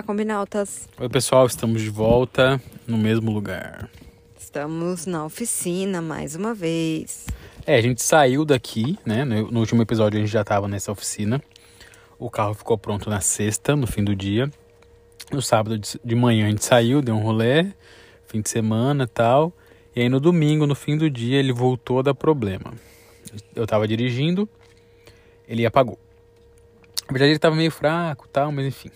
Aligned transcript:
Olá, 0.00 0.06
combinautas. 0.06 0.88
Oi, 0.98 1.10
pessoal, 1.10 1.46
estamos 1.46 1.82
de 1.82 1.90
volta 1.90 2.58
no 2.86 2.96
mesmo 2.96 3.30
lugar. 3.30 3.90
Estamos 4.38 5.04
na 5.04 5.26
oficina 5.26 6.00
mais 6.00 6.34
uma 6.34 6.54
vez. 6.54 7.26
É, 7.66 7.76
a 7.76 7.82
gente 7.82 8.02
saiu 8.02 8.46
daqui, 8.46 8.98
né? 9.04 9.26
No, 9.26 9.50
no 9.50 9.60
último 9.60 9.82
episódio 9.82 10.16
a 10.16 10.22
gente 10.22 10.32
já 10.32 10.40
estava 10.40 10.66
nessa 10.66 10.90
oficina. 10.90 11.42
O 12.18 12.30
carro 12.30 12.54
ficou 12.54 12.78
pronto 12.78 13.10
na 13.10 13.20
sexta, 13.20 13.76
no 13.76 13.86
fim 13.86 14.02
do 14.02 14.16
dia. 14.16 14.50
No 15.30 15.42
sábado 15.42 15.78
de, 15.78 16.00
de 16.02 16.14
manhã 16.14 16.46
a 16.46 16.50
gente 16.50 16.64
saiu, 16.64 17.02
deu 17.02 17.14
um 17.14 17.22
rolê, 17.22 17.66
fim 18.24 18.40
de 18.40 18.48
semana 18.48 19.04
e 19.04 19.06
tal. 19.06 19.52
E 19.94 20.00
aí 20.00 20.08
no 20.08 20.18
domingo, 20.18 20.66
no 20.66 20.74
fim 20.74 20.96
do 20.96 21.10
dia, 21.10 21.38
ele 21.38 21.52
voltou 21.52 21.98
a 21.98 22.02
dar 22.02 22.14
problema. 22.14 22.72
Eu 23.54 23.66
tava 23.66 23.86
dirigindo, 23.86 24.48
ele 25.46 25.66
apagou. 25.66 25.98
Na 27.02 27.12
verdade 27.12 27.32
ele 27.32 27.38
tava 27.38 27.54
meio 27.54 27.70
fraco 27.70 28.26
tal, 28.28 28.50
mas 28.50 28.64
enfim. 28.64 28.90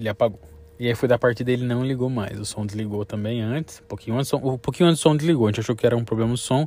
Ele 0.00 0.08
apagou. 0.08 0.40
E 0.78 0.88
aí 0.88 0.94
foi 0.94 1.06
da 1.06 1.18
partida 1.18 1.52
ele 1.52 1.66
não 1.66 1.84
ligou 1.84 2.08
mais. 2.08 2.40
O 2.40 2.44
som 2.46 2.64
desligou 2.64 3.04
também 3.04 3.42
antes. 3.42 3.80
Um 3.84 3.86
pouquinho 3.86 4.16
antes, 4.18 4.32
um 4.32 4.56
pouquinho 4.56 4.88
antes 4.88 5.00
o 5.00 5.02
som 5.02 5.14
desligou. 5.14 5.46
A 5.46 5.50
gente 5.50 5.60
achou 5.60 5.76
que 5.76 5.84
era 5.84 5.94
um 5.94 6.04
problema 6.04 6.30
no 6.30 6.38
som. 6.38 6.66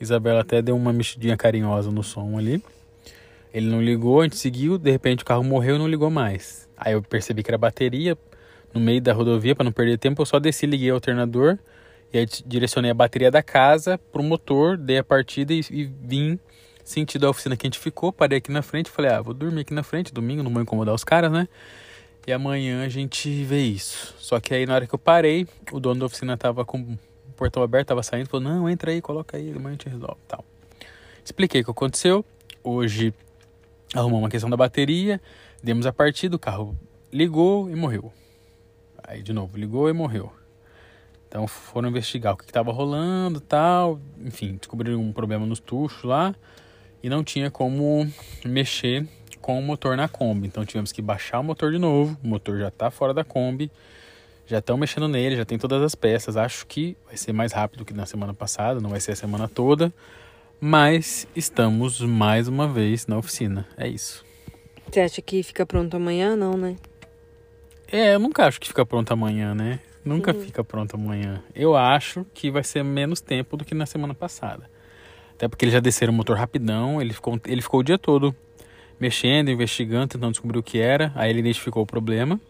Isabela 0.00 0.42
até 0.42 0.62
deu 0.62 0.76
uma 0.76 0.92
mexidinha 0.92 1.36
carinhosa 1.36 1.90
no 1.90 2.04
som 2.04 2.38
ali. 2.38 2.62
Ele 3.52 3.66
não 3.66 3.82
ligou, 3.82 4.20
a 4.20 4.24
gente 4.24 4.36
seguiu, 4.36 4.78
de 4.78 4.90
repente 4.92 5.24
o 5.24 5.26
carro 5.26 5.42
morreu 5.42 5.74
e 5.74 5.78
não 5.78 5.88
ligou 5.88 6.08
mais. 6.08 6.68
Aí 6.76 6.92
eu 6.92 7.02
percebi 7.02 7.42
que 7.42 7.50
era 7.50 7.58
bateria 7.58 8.16
no 8.72 8.80
meio 8.80 9.00
da 9.00 9.12
rodovia 9.12 9.56
para 9.56 9.64
não 9.64 9.72
perder 9.72 9.98
tempo, 9.98 10.22
eu 10.22 10.26
só 10.26 10.38
desci, 10.38 10.66
liguei 10.66 10.92
o 10.92 10.94
alternador 10.94 11.58
e 12.12 12.18
aí 12.18 12.26
direcionei 12.46 12.90
a 12.90 12.94
bateria 12.94 13.30
da 13.30 13.42
casa 13.42 13.98
pro 13.98 14.22
motor, 14.22 14.76
dei 14.76 14.98
a 14.98 15.04
partida 15.04 15.52
e, 15.52 15.60
e 15.70 15.84
vim 15.84 16.38
sentido 16.84 17.26
a 17.26 17.30
oficina 17.30 17.56
que 17.56 17.66
a 17.66 17.68
gente 17.68 17.78
ficou, 17.78 18.12
parei 18.12 18.38
aqui 18.38 18.52
na 18.52 18.62
frente, 18.62 18.90
falei: 18.90 19.10
"Ah, 19.10 19.20
vou 19.20 19.34
dormir 19.34 19.62
aqui 19.62 19.74
na 19.74 19.82
frente, 19.82 20.12
domingo, 20.12 20.42
não 20.42 20.52
vou 20.52 20.62
incomodar 20.62 20.94
os 20.94 21.02
caras, 21.02 21.32
né?" 21.32 21.48
E 22.28 22.32
amanhã 22.32 22.84
a 22.84 22.90
gente 22.90 23.42
vê 23.42 23.62
isso. 23.62 24.14
Só 24.18 24.38
que 24.38 24.52
aí 24.52 24.66
na 24.66 24.74
hora 24.74 24.86
que 24.86 24.94
eu 24.94 24.98
parei, 24.98 25.46
o 25.72 25.80
dono 25.80 26.00
da 26.00 26.04
oficina 26.04 26.36
tava 26.36 26.62
com 26.62 26.78
o 26.78 26.98
portão 27.34 27.62
aberto, 27.62 27.88
tava 27.88 28.02
saindo, 28.02 28.28
falou: 28.28 28.46
"Não, 28.46 28.68
entra 28.68 28.90
aí, 28.90 29.00
coloca 29.00 29.38
aí, 29.38 29.50
amanhã 29.50 29.68
a 29.68 29.72
gente 29.72 29.88
resolve", 29.88 30.20
tal. 30.28 30.44
Expliquei 31.24 31.62
o 31.62 31.64
que 31.64 31.70
aconteceu. 31.70 32.22
Hoje 32.62 33.14
arrumou 33.94 34.18
uma 34.18 34.28
questão 34.28 34.50
da 34.50 34.58
bateria, 34.58 35.18
demos 35.62 35.86
a 35.86 35.92
partida, 35.92 36.36
o 36.36 36.38
carro 36.38 36.76
ligou 37.10 37.70
e 37.70 37.74
morreu. 37.74 38.12
Aí 39.02 39.22
de 39.22 39.32
novo, 39.32 39.56
ligou 39.56 39.88
e 39.88 39.94
morreu. 39.94 40.30
Então 41.28 41.48
foram 41.48 41.88
investigar 41.88 42.34
o 42.34 42.36
que 42.36 42.44
estava 42.44 42.70
rolando 42.70 43.40
tal. 43.40 43.98
Enfim, 44.20 44.56
descobriram 44.56 45.00
um 45.00 45.14
problema 45.14 45.46
nos 45.46 45.60
tuchos 45.60 46.04
lá. 46.04 46.34
E 47.02 47.08
não 47.08 47.24
tinha 47.24 47.50
como 47.50 48.06
mexer 48.44 49.08
com 49.48 49.58
o 49.58 49.62
motor 49.62 49.96
na 49.96 50.06
Kombi. 50.06 50.46
Então 50.46 50.62
tivemos 50.62 50.92
que 50.92 51.00
baixar 51.00 51.40
o 51.40 51.42
motor 51.42 51.72
de 51.72 51.78
novo. 51.78 52.18
O 52.22 52.28
motor 52.28 52.58
já 52.58 52.68
está 52.68 52.90
fora 52.90 53.14
da 53.14 53.24
Kombi. 53.24 53.70
Já 54.46 54.58
estão 54.58 54.76
mexendo 54.76 55.08
nele, 55.08 55.36
já 55.36 55.44
tem 55.46 55.56
todas 55.56 55.82
as 55.82 55.94
peças. 55.94 56.36
Acho 56.36 56.66
que 56.66 56.98
vai 57.06 57.16
ser 57.16 57.32
mais 57.32 57.50
rápido 57.52 57.82
que 57.82 57.94
na 57.94 58.04
semana 58.04 58.34
passada, 58.34 58.78
não 58.78 58.90
vai 58.90 59.00
ser 59.00 59.12
a 59.12 59.16
semana 59.16 59.48
toda. 59.48 59.90
Mas 60.60 61.26
estamos 61.34 61.98
mais 62.02 62.46
uma 62.46 62.68
vez 62.68 63.06
na 63.06 63.16
oficina. 63.16 63.66
É 63.78 63.88
isso. 63.88 64.22
Você 64.92 65.00
acha 65.00 65.22
que 65.22 65.42
fica 65.42 65.64
pronto 65.64 65.96
amanhã? 65.96 66.36
Não, 66.36 66.54
né? 66.54 66.76
É, 67.90 68.16
eu 68.16 68.18
nunca 68.18 68.44
acho 68.46 68.60
que 68.60 68.68
fica 68.68 68.84
pronto 68.84 69.10
amanhã, 69.12 69.54
né? 69.54 69.80
Nunca 70.04 70.34
uhum. 70.34 70.42
fica 70.42 70.62
pronto 70.62 70.94
amanhã. 70.94 71.42
Eu 71.54 71.74
acho 71.74 72.26
que 72.34 72.50
vai 72.50 72.62
ser 72.62 72.82
menos 72.82 73.22
tempo 73.22 73.56
do 73.56 73.64
que 73.64 73.74
na 73.74 73.86
semana 73.86 74.12
passada. 74.12 74.68
Até 75.32 75.48
porque 75.48 75.64
eles 75.64 75.72
já 75.72 75.80
desceram 75.80 76.12
o 76.12 76.16
motor 76.16 76.36
rapidão, 76.36 77.00
ele 77.00 77.14
ficou, 77.14 77.40
ele 77.46 77.62
ficou 77.62 77.80
o 77.80 77.82
dia 77.82 77.96
todo 77.96 78.36
mexendo, 79.00 79.50
investigando, 79.50 80.08
tentando 80.08 80.32
descobrir 80.32 80.58
o 80.58 80.62
que 80.62 80.78
era. 80.78 81.12
Aí 81.14 81.30
ele 81.30 81.40
identificou 81.40 81.82
o 81.82 81.86
problema. 81.86 82.40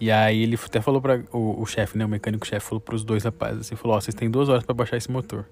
E 0.00 0.10
aí 0.10 0.42
ele 0.42 0.58
até 0.62 0.80
falou 0.80 1.00
para 1.00 1.24
o, 1.32 1.62
o 1.62 1.66
chefe, 1.66 1.96
né, 1.96 2.04
o 2.04 2.08
mecânico-chefe 2.08 2.66
falou 2.66 2.80
para 2.80 2.94
os 2.94 3.02
dois 3.02 3.24
rapazes, 3.24 3.62
assim, 3.62 3.76
falou: 3.76 3.96
"Ó, 3.96 4.00
vocês 4.00 4.14
têm 4.14 4.30
duas 4.30 4.48
horas 4.48 4.62
para 4.62 4.74
baixar 4.74 4.96
esse 4.96 5.10
motor". 5.10 5.46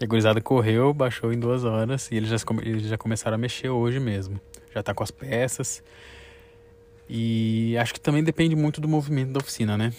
E 0.00 0.04
a 0.04 0.06
gurizada 0.06 0.40
correu, 0.40 0.92
baixou 0.92 1.32
em 1.32 1.38
duas 1.38 1.64
horas 1.64 2.10
e 2.10 2.16
eles 2.16 2.28
já, 2.28 2.36
eles 2.62 2.82
já 2.88 2.98
começaram 2.98 3.36
a 3.36 3.38
mexer 3.38 3.70
hoje 3.70 3.98
mesmo. 3.98 4.40
Já 4.74 4.82
tá 4.82 4.92
com 4.92 5.02
as 5.02 5.10
peças. 5.10 5.82
E 7.08 7.76
acho 7.78 7.94
que 7.94 8.00
também 8.00 8.22
depende 8.22 8.56
muito 8.56 8.80
do 8.80 8.88
movimento 8.88 9.32
da 9.32 9.38
oficina, 9.38 9.76
né? 9.76 9.92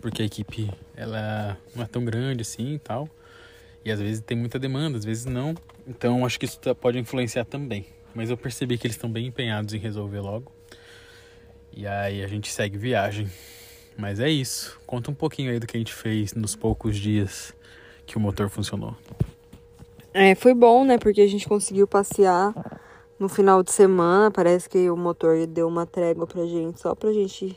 Porque 0.00 0.22
a 0.22 0.24
equipe 0.24 0.70
ela 0.96 1.56
não 1.74 1.84
é 1.84 1.86
tão 1.86 2.04
grande 2.04 2.42
assim 2.42 2.74
e 2.74 2.78
tal. 2.78 3.08
E 3.84 3.90
às 3.90 4.00
vezes 4.00 4.20
tem 4.20 4.36
muita 4.36 4.58
demanda, 4.58 4.98
às 4.98 5.04
vezes 5.04 5.24
não. 5.24 5.54
Então 5.86 6.26
acho 6.26 6.38
que 6.38 6.44
isso 6.44 6.58
tá, 6.58 6.74
pode 6.74 6.98
influenciar 6.98 7.44
também. 7.44 7.86
Mas 8.16 8.30
eu 8.30 8.36
percebi 8.36 8.78
que 8.78 8.86
eles 8.86 8.96
estão 8.96 9.12
bem 9.12 9.26
empenhados 9.26 9.74
em 9.74 9.78
resolver 9.78 10.20
logo. 10.20 10.50
E 11.70 11.86
aí 11.86 12.24
a 12.24 12.26
gente 12.26 12.50
segue 12.50 12.78
viagem. 12.78 13.30
Mas 13.94 14.20
é 14.20 14.30
isso. 14.30 14.80
Conta 14.86 15.10
um 15.10 15.14
pouquinho 15.14 15.50
aí 15.50 15.60
do 15.60 15.66
que 15.66 15.76
a 15.76 15.78
gente 15.78 15.92
fez 15.92 16.32
nos 16.32 16.56
poucos 16.56 16.96
dias 16.96 17.52
que 18.06 18.16
o 18.16 18.20
motor 18.20 18.48
funcionou. 18.48 18.96
É, 20.14 20.34
foi 20.34 20.54
bom, 20.54 20.82
né? 20.82 20.96
Porque 20.96 21.20
a 21.20 21.26
gente 21.26 21.46
conseguiu 21.46 21.86
passear 21.86 22.54
no 23.18 23.28
final 23.28 23.62
de 23.62 23.70
semana. 23.70 24.30
Parece 24.30 24.66
que 24.66 24.88
o 24.88 24.96
motor 24.96 25.46
deu 25.46 25.68
uma 25.68 25.84
trégua 25.84 26.26
pra 26.26 26.46
gente, 26.46 26.80
só 26.80 26.94
pra 26.94 27.12
gente 27.12 27.54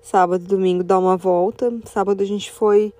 sábado 0.00 0.44
e 0.44 0.46
domingo 0.46 0.84
dar 0.84 1.00
uma 1.00 1.16
volta. 1.16 1.68
Sábado 1.86 2.22
a 2.22 2.26
gente 2.26 2.52
foi 2.52 2.94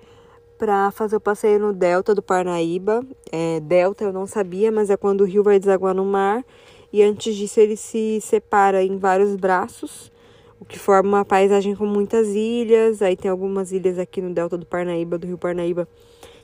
pra 0.57 0.91
fazer 0.91 1.15
o 1.15 1.21
passeio 1.21 1.57
no 1.57 1.71
Delta 1.71 2.13
do 2.13 2.21
Parnaíba. 2.21 3.01
É, 3.31 3.61
Delta 3.61 4.03
eu 4.03 4.11
não 4.11 4.27
sabia, 4.27 4.73
mas 4.73 4.89
é 4.89 4.97
quando 4.97 5.21
o 5.21 5.25
rio 5.25 5.41
vai 5.41 5.57
desaguar 5.57 5.95
no 5.95 6.03
mar. 6.03 6.43
E 6.91 7.01
antes 7.01 7.35
disso 7.35 7.59
ele 7.59 7.75
se 7.75 8.19
separa 8.21 8.83
em 8.83 8.97
vários 8.97 9.35
braços, 9.35 10.11
o 10.59 10.65
que 10.65 10.77
forma 10.77 11.09
uma 11.09 11.25
paisagem 11.25 11.75
com 11.75 11.85
muitas 11.85 12.27
ilhas. 12.29 13.01
Aí 13.01 13.15
tem 13.15 13.31
algumas 13.31 13.71
ilhas 13.71 13.97
aqui 13.97 14.21
no 14.21 14.33
Delta 14.33 14.57
do 14.57 14.65
Parnaíba, 14.65 15.17
do 15.17 15.25
rio 15.27 15.37
Parnaíba, 15.37 15.87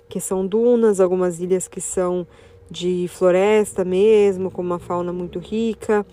que 0.08 0.20
são 0.20 0.46
dunas, 0.46 1.00
algumas 1.00 1.40
ilhas 1.40 1.68
que 1.68 1.82
são 1.82 2.26
de 2.70 3.08
floresta 3.10 3.86
mesmo, 3.86 4.52
com 4.52 4.62
uma 4.62 4.80
fauna 4.80 5.14
muito 5.14 5.40
rica, 5.40 6.06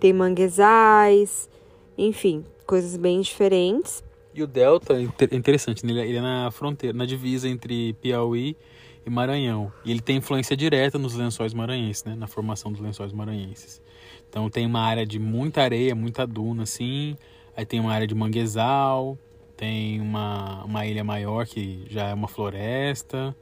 tem 0.00 0.12
manguezais, 0.12 1.48
enfim, 1.96 2.44
coisas 2.66 2.96
bem 2.96 3.20
diferentes. 3.20 4.02
E 4.34 4.42
o 4.42 4.46
delta 4.46 4.94
é 4.94 5.36
interessante, 5.36 5.84
né? 5.84 5.92
ele 6.06 6.16
é 6.16 6.20
na 6.20 6.50
fronteira, 6.50 6.96
na 6.96 7.04
divisa 7.04 7.48
entre 7.48 7.92
Piauí 7.94 8.56
e 9.04 9.10
Maranhão. 9.10 9.72
E 9.84 9.90
ele 9.90 10.00
tem 10.00 10.16
influência 10.16 10.56
direta 10.56 10.98
nos 10.98 11.14
lençóis 11.14 11.52
maranhenses, 11.52 12.04
né? 12.04 12.14
na 12.14 12.26
formação 12.26 12.72
dos 12.72 12.80
lençóis 12.80 13.12
maranhenses. 13.12 13.80
Então 14.28 14.48
tem 14.48 14.64
uma 14.66 14.80
área 14.80 15.04
de 15.04 15.18
muita 15.18 15.62
areia, 15.62 15.94
muita 15.94 16.26
duna, 16.26 16.62
assim. 16.62 17.16
Aí 17.56 17.66
tem 17.66 17.80
uma 17.80 17.92
área 17.92 18.06
de 18.06 18.14
manguezal, 18.14 19.18
tem 19.56 20.00
uma, 20.00 20.64
uma 20.64 20.86
ilha 20.86 21.04
maior 21.04 21.46
que 21.46 21.84
já 21.88 22.08
é 22.08 22.14
uma 22.14 22.28
floresta, 22.28 23.36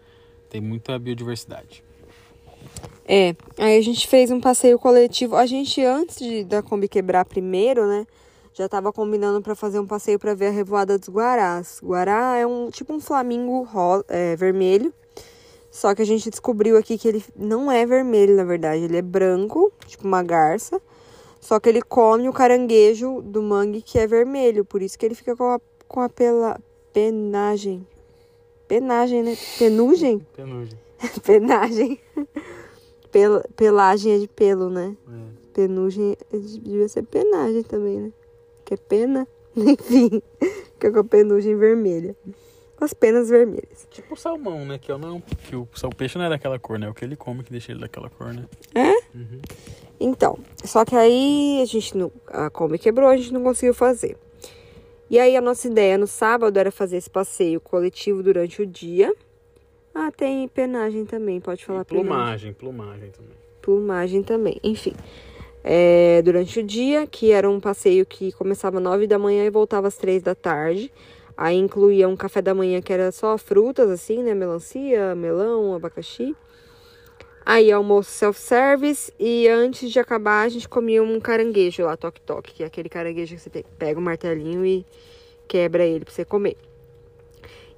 tem 0.49 0.61
muita 0.61 0.99
biodiversidade. 0.99 1.85
É, 3.07 3.35
aí 3.59 3.79
a 3.79 3.83
gente 3.83 4.07
fez 4.07 4.31
um 4.31 4.41
passeio 4.41 4.79
coletivo. 4.79 5.37
A 5.37 5.47
gente, 5.47 5.85
antes 5.85 6.19
de, 6.19 6.45
da 6.45 6.63
Kombi 6.63 6.89
quebrar 6.89 7.25
primeiro, 7.25 7.87
né? 7.87 8.07
Já 8.53 8.69
tava 8.69 8.93
combinando 8.93 9.41
para 9.41 9.55
fazer 9.55 9.79
um 9.79 9.87
passeio 9.87 10.19
para 10.19 10.35
ver 10.35 10.49
a 10.49 10.51
revoada 10.51 10.99
dos 10.99 11.09
Guarás. 11.09 11.81
Guará 11.83 12.37
é 12.37 12.47
um 12.47 12.69
tipo 12.71 12.93
um 12.93 13.01
flamingo 13.01 13.67
é, 14.09 14.37
vermelho. 14.37 14.93
Só 15.71 15.95
que 15.95 16.03
a 16.03 16.07
gente 16.07 16.29
descobriu 16.29 16.77
aqui 16.77 16.99
que 16.99 17.07
ele 17.07 17.25
não 17.37 17.71
é 17.71 17.87
vermelho, 17.87 18.37
na 18.37 18.45
verdade. 18.45 18.85
Ele 18.85 18.97
é 18.97 19.03
branco, 19.03 19.73
tipo 19.87 20.07
uma 20.07 20.23
garça. 20.23 20.81
Só 21.41 21.59
que 21.61 21.69
ele 21.69 21.81
come 21.81 22.29
o 22.29 22.33
caranguejo 22.33 23.23
do 23.23 23.41
mangue 23.43 23.81
que 23.81 23.99
é 23.99 24.07
vermelho. 24.07 24.65
Por 24.65 24.83
isso 24.83 24.99
que 24.99 25.07
ele 25.07 25.15
fica 25.15 25.37
com 25.37 25.45
a, 25.45 25.61
com 25.89 26.01
a 26.01 26.09
pela, 26.09 26.61
penagem. 26.93 27.87
Penagem, 28.69 29.23
né? 29.23 29.37
Penugem? 29.59 30.27
Penugem. 30.37 30.79
penagem. 31.25 32.01
Pel, 33.11 33.43
pelagem 33.57 34.13
é 34.13 34.19
de 34.19 34.29
pelo, 34.29 34.69
né? 34.69 34.97
É. 35.09 35.41
Penugem 35.53 36.17
é 36.33 36.37
devia 36.37 36.89
ser 36.89 37.03
penagem 37.03 37.63
também, 37.63 38.01
né? 38.01 38.13
Que 38.65 38.75
é 38.75 38.77
pena. 38.77 39.27
Enfim, 39.57 40.23
é 40.81 40.91
com 40.91 40.99
a 40.99 41.05
penugem 41.05 41.57
vermelha. 41.57 42.17
As 42.81 42.95
penas 42.95 43.29
vermelhas. 43.29 43.87
Tipo 43.91 44.15
o 44.15 44.17
salmão, 44.17 44.65
né? 44.65 44.79
Que 44.79 44.91
eu 44.91 44.99
não. 44.99 45.21
Que 45.21 45.55
o, 45.55 45.69
o 45.83 45.95
peixe 45.95 46.17
não 46.17 46.25
é 46.25 46.29
daquela 46.31 46.59
cor, 46.59 46.79
né? 46.79 46.89
O 46.89 46.95
que 46.95 47.05
ele 47.05 47.15
come 47.15 47.43
que 47.45 47.51
deixa 47.51 47.73
ele 47.73 47.81
daquela 47.81 48.09
cor, 48.09 48.33
né? 48.33 48.47
É? 48.75 48.93
Uhum. 49.15 49.41
Então, 50.01 50.39
só 50.65 50.85
que 50.85 50.97
aí 50.97 51.61
a 51.63 51.67
gente 51.67 51.97
não. 51.97 52.11
A 52.29 52.49
Kombi 52.49 52.79
quebrou, 52.79 53.09
a 53.09 53.17
gente 53.17 53.33
não 53.35 53.43
conseguiu 53.43 53.75
fazer. 53.75 54.17
E 55.11 55.19
aí 55.19 55.37
a 55.37 55.41
nossa 55.41 55.67
ideia 55.67 55.99
no 55.99 56.07
sábado 56.07 56.57
era 56.57 56.71
fazer 56.71 56.97
esse 56.97 57.11
passeio 57.11 57.61
coletivo 57.61 58.23
durante 58.23 58.63
o 58.63 58.67
dia. 58.67 59.13
Ah, 59.95 60.11
tem 60.11 60.47
penagem 60.49 61.05
também, 61.05 61.41
pode 61.41 61.65
falar 61.65 61.83
e 61.83 61.85
plumagem, 61.85 62.09
penagem. 62.09 62.55
plumagem 62.55 63.11
também. 63.11 63.37
Plumagem 63.61 64.23
também, 64.23 64.61
enfim. 64.63 64.95
É, 65.63 66.23
durante 66.23 66.61
o 66.61 66.63
dia, 66.63 67.07
que 67.07 67.33
era 67.33 67.51
um 67.51 67.61
passeio 67.61 68.07
que 68.07 68.33
começava 68.33 68.79
às 68.79 68.83
9 68.83 69.07
da 69.07 69.19
manhã 69.19 69.45
e 69.45 69.51
voltava 69.51 69.89
às 69.89 69.97
3 69.97 70.23
da 70.23 70.35
tarde. 70.35 70.91
Aí 71.37 71.57
incluía 71.57 72.09
um 72.09 72.17
café 72.17 72.43
da 72.43 72.55
manhã 72.55 72.81
que 72.83 72.93
era 72.93 73.11
só 73.13 73.39
frutas, 73.39 73.91
assim, 73.91 74.23
né? 74.23 74.35
Melancia, 74.35 75.15
melão, 75.15 75.75
abacaxi. 75.75 76.37
Aí, 77.45 77.73
almoço 77.73 78.11
self-service. 78.11 79.13
E 79.19 79.49
antes 79.49 79.91
de 79.91 79.99
acabar, 79.99 80.43
a 80.43 80.49
gente 80.49 80.69
comia 80.69 81.03
um 81.03 81.19
caranguejo 81.19 81.85
lá, 81.85 81.97
toque-toque. 81.97 82.53
Que 82.53 82.63
é 82.63 82.67
aquele 82.67 82.89
caranguejo 82.89 83.35
que 83.35 83.41
você 83.41 83.65
pega 83.79 83.99
o 83.99 84.03
martelinho 84.03 84.65
e 84.65 84.85
quebra 85.49 85.85
ele 85.85 86.05
pra 86.05 86.15
você 86.15 86.25
comer. 86.25 86.57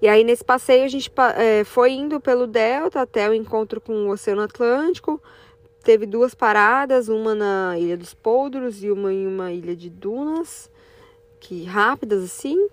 E 0.03 0.09
aí, 0.09 0.25
nesse 0.25 0.45
passeio, 0.45 0.85
a 0.85 0.89
gente 0.89 1.11
é, 1.37 1.63
foi 1.63 1.93
indo 1.93 2.21
pelo 2.21 2.47
Delta 2.47 3.01
até 3.03 3.31
o 3.31 3.33
encontro 3.33 3.81
com 3.81 3.93
o 3.93 4.11
Oceano 4.11 4.43
Atlântico. 4.43 5.23
Teve 5.83 6.07
duas 6.07 6.35
paradas, 6.35 7.09
uma 7.09 7.35
na 7.35 7.79
Ilha 7.79 7.97
dos 7.97 8.13
Poldros 8.13 8.83
e 8.83 8.91
uma 8.91 9.13
em 9.13 9.27
uma 9.27 9.53
ilha 9.53 9.75
de 9.75 9.89
dunas, 9.89 10.71
que 11.39 11.65
rápidas 11.65 12.25
assim. 12.25 12.69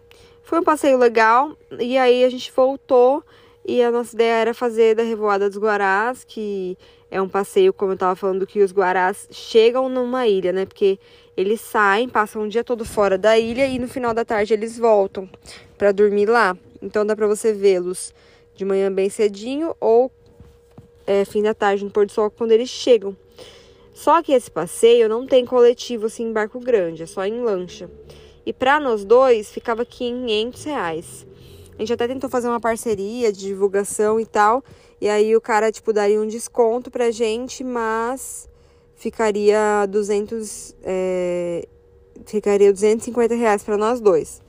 Foi 0.49 0.59
um 0.59 0.63
passeio 0.63 0.97
legal. 0.97 1.55
E 1.79 1.95
aí 1.95 2.23
a 2.23 2.29
gente 2.29 2.51
voltou 2.51 3.23
e 3.63 3.83
a 3.83 3.91
nossa 3.91 4.15
ideia 4.15 4.33
era 4.33 4.51
fazer 4.51 4.95
da 4.95 5.03
Revoada 5.03 5.47
dos 5.47 5.59
Guarás, 5.59 6.23
que 6.23 6.75
é 7.11 7.21
um 7.21 7.29
passeio, 7.29 7.71
como 7.71 7.91
eu 7.91 7.93
estava 7.93 8.15
falando, 8.15 8.47
que 8.47 8.63
os 8.63 8.71
Guarás 8.71 9.27
chegam 9.29 9.87
numa 9.87 10.25
ilha, 10.25 10.51
né? 10.51 10.65
Porque 10.65 10.97
eles 11.37 11.61
saem, 11.61 12.09
passam 12.09 12.41
o 12.41 12.49
dia 12.49 12.63
todo 12.63 12.83
fora 12.83 13.15
da 13.15 13.37
ilha 13.37 13.67
e 13.67 13.77
no 13.77 13.87
final 13.87 14.11
da 14.11 14.25
tarde 14.25 14.51
eles 14.51 14.75
voltam 14.75 15.29
para 15.77 15.91
dormir 15.91 16.25
lá. 16.25 16.57
Então 16.81 17.05
dá 17.05 17.15
para 17.15 17.27
você 17.27 17.53
vê-los 17.53 18.11
de 18.55 18.65
manhã 18.65 18.91
bem 18.91 19.07
cedinho 19.07 19.75
ou 19.79 20.11
é, 21.05 21.25
fim 21.25 21.43
da 21.43 21.53
tarde 21.53 21.85
no 21.85 21.91
pôr 21.91 22.07
do 22.07 22.11
sol 22.11 22.31
quando 22.31 22.53
eles 22.53 22.69
chegam. 22.69 23.15
Só 23.93 24.23
que 24.23 24.33
esse 24.33 24.49
passeio 24.49 25.07
não 25.07 25.27
tem 25.27 25.45
coletivo 25.45 26.07
assim 26.07 26.23
em 26.23 26.33
barco 26.33 26.59
grande, 26.59 27.03
é 27.03 27.05
só 27.05 27.23
em 27.23 27.39
lancha. 27.39 27.87
E 28.49 28.53
para 28.53 28.79
nós 28.79 29.05
dois 29.05 29.51
ficava 29.51 29.85
500 29.85 30.63
reais. 30.63 31.27
A 31.75 31.81
gente 31.83 31.93
até 31.93 32.07
tentou 32.07 32.27
fazer 32.27 32.47
uma 32.47 32.59
parceria 32.59 33.31
de 33.31 33.41
divulgação 33.41 34.19
e 34.19 34.25
tal. 34.25 34.63
E 34.99 35.07
aí 35.07 35.35
o 35.35 35.39
cara, 35.39 35.71
tipo, 35.71 35.93
daria 35.93 36.19
um 36.19 36.25
desconto 36.25 36.89
pra 36.89 37.11
gente, 37.11 37.63
mas 37.63 38.49
ficaria 38.95 39.85
200... 39.87 40.75
É, 40.81 41.67
ficaria 42.25 42.73
250 42.73 43.35
reais 43.35 43.61
pra 43.61 43.77
nós 43.77 44.01
dois. 44.01 44.41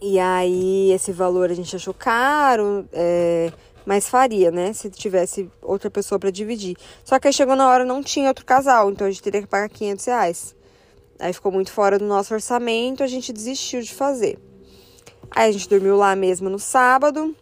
E 0.00 0.20
aí 0.20 0.92
esse 0.92 1.10
valor 1.10 1.50
a 1.50 1.54
gente 1.54 1.74
achou 1.74 1.92
caro, 1.92 2.88
é, 2.92 3.52
mas 3.84 4.08
faria, 4.08 4.52
né? 4.52 4.72
Se 4.72 4.88
tivesse 4.90 5.50
outra 5.60 5.90
pessoa 5.90 6.20
para 6.20 6.30
dividir. 6.30 6.76
Só 7.04 7.18
que 7.18 7.26
aí 7.26 7.32
chegou 7.32 7.56
na 7.56 7.68
hora 7.68 7.84
não 7.84 8.00
tinha 8.00 8.28
outro 8.28 8.46
casal, 8.46 8.92
então 8.92 9.08
a 9.08 9.10
gente 9.10 9.22
teria 9.24 9.42
que 9.42 9.48
pagar 9.48 9.68
500 9.68 10.04
reais. 10.04 10.54
Aí 11.24 11.32
ficou 11.32 11.50
muito 11.50 11.72
fora 11.72 11.98
do 11.98 12.04
nosso 12.04 12.34
orçamento, 12.34 13.02
a 13.02 13.06
gente 13.06 13.32
desistiu 13.32 13.80
de 13.80 13.94
fazer. 13.94 14.38
Aí 15.30 15.48
a 15.48 15.52
gente 15.52 15.66
dormiu 15.66 15.96
lá 15.96 16.14
mesmo 16.14 16.50
no 16.50 16.58
sábado, 16.58 17.34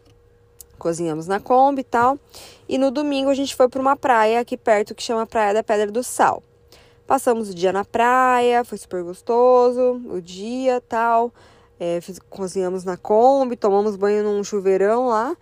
cozinhamos 0.79 1.27
na 1.27 1.41
Kombi 1.41 1.81
e 1.81 1.85
tal. 1.85 2.17
E 2.69 2.79
no 2.79 2.93
domingo 2.93 3.29
a 3.29 3.35
gente 3.35 3.57
foi 3.57 3.69
para 3.69 3.81
uma 3.81 3.97
praia 3.97 4.39
aqui 4.39 4.57
perto 4.57 4.95
que 4.95 5.03
chama 5.03 5.27
Praia 5.27 5.53
da 5.53 5.65
Pedra 5.65 5.91
do 5.91 6.01
Sal. 6.05 6.45
Passamos 7.09 7.51
o 7.51 7.55
dia 7.57 7.73
na 7.73 7.85
praia, 7.85 8.65
foi 8.65 8.79
super 8.79 9.03
gostoso, 9.03 10.01
o 10.09 10.21
dia 10.21 10.81
tal. 10.89 11.35
É, 11.81 12.01
fiz, 12.01 12.21
cozinhamos 12.31 12.85
na 12.85 12.97
Kombi, 12.97 13.57
tomamos 13.57 13.97
banho 13.97 14.23
num 14.23 14.45
chuveirão 14.45 15.09
lá. 15.09 15.37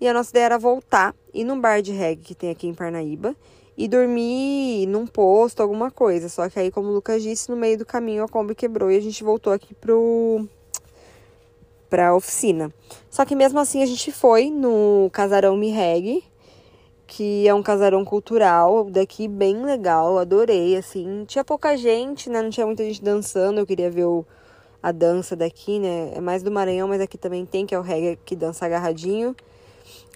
E 0.00 0.08
a 0.08 0.12
nossa 0.12 0.30
ideia 0.30 0.46
era 0.46 0.58
voltar, 0.58 1.14
ir 1.32 1.44
num 1.44 1.60
bar 1.60 1.80
de 1.80 1.92
reggae 1.92 2.24
que 2.24 2.34
tem 2.34 2.50
aqui 2.50 2.66
em 2.66 2.74
Parnaíba 2.74 3.36
e 3.76 3.88
dormir 3.88 4.86
num 4.86 5.06
posto, 5.06 5.60
alguma 5.60 5.90
coisa. 5.90 6.28
Só 6.28 6.48
que 6.48 6.58
aí, 6.58 6.70
como 6.70 6.88
o 6.88 6.92
Lucas 6.92 7.22
disse, 7.22 7.50
no 7.50 7.56
meio 7.56 7.78
do 7.78 7.84
caminho 7.84 8.24
a 8.24 8.28
Kombi 8.28 8.54
quebrou 8.54 8.90
e 8.90 8.96
a 8.96 9.00
gente 9.00 9.24
voltou 9.24 9.52
aqui 9.52 9.74
pro, 9.74 10.46
para 11.90 12.08
a 12.08 12.16
oficina. 12.16 12.72
Só 13.10 13.24
que 13.24 13.34
mesmo 13.34 13.58
assim 13.58 13.82
a 13.82 13.86
gente 13.86 14.10
foi 14.12 14.50
no 14.50 15.10
Casarão 15.12 15.56
Mireg, 15.56 16.24
que 17.06 17.46
é 17.46 17.54
um 17.54 17.62
casarão 17.62 18.04
cultural 18.04 18.90
daqui 18.90 19.28
bem 19.28 19.64
legal, 19.64 20.18
adorei, 20.18 20.76
assim. 20.76 21.24
Tinha 21.26 21.44
pouca 21.44 21.76
gente, 21.76 22.30
né? 22.30 22.42
Não 22.42 22.50
tinha 22.50 22.66
muita 22.66 22.82
gente 22.84 23.02
dançando, 23.02 23.60
eu 23.60 23.66
queria 23.66 23.90
ver 23.90 24.04
o, 24.04 24.24
a 24.82 24.90
dança 24.90 25.36
daqui, 25.36 25.78
né? 25.78 26.12
É 26.14 26.20
mais 26.20 26.42
do 26.42 26.50
Maranhão, 26.50 26.88
mas 26.88 27.00
aqui 27.00 27.18
também 27.18 27.44
tem, 27.44 27.66
que 27.66 27.74
é 27.74 27.78
o 27.78 27.82
reggae 27.82 28.18
que 28.24 28.34
dança 28.34 28.66
agarradinho. 28.66 29.36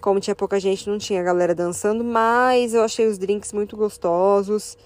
Como 0.01 0.19
tinha 0.19 0.35
pouca 0.35 0.59
gente, 0.59 0.89
não 0.89 0.97
tinha 0.97 1.21
galera 1.21 1.53
dançando, 1.53 2.03
mas 2.03 2.73
eu 2.73 2.81
achei 2.81 3.07
os 3.07 3.17
drinks 3.17 3.51
muito 3.51 3.75
gostosos, 3.75 4.77